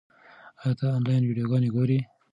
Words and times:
ایا 0.61 0.71
ته 0.77 0.85
آنلاین 0.97 1.23
ویډیوګانې 1.25 1.69
ګورې؟ 1.75 1.99